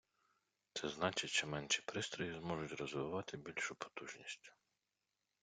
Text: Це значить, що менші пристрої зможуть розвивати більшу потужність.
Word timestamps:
Це 0.73 0.89
значить, 0.89 1.29
що 1.29 1.47
менші 1.47 1.83
пристрої 1.85 2.33
зможуть 2.39 2.79
розвивати 2.79 3.37
більшу 3.37 3.75
потужність. 3.75 4.53